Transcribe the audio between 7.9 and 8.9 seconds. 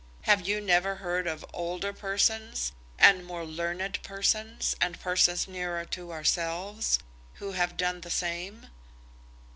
the same?"